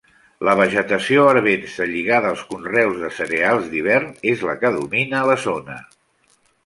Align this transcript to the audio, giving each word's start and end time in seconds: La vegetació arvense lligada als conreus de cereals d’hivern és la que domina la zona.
La 0.47 0.53
vegetació 0.59 1.25
arvense 1.33 1.85
lligada 1.91 2.31
als 2.35 2.41
conreus 2.53 2.97
de 3.03 3.11
cereals 3.19 3.67
d’hivern 3.75 4.09
és 4.33 4.47
la 4.51 4.57
que 4.65 4.73
domina 4.79 5.25
la 5.33 5.37
zona. 5.45 5.77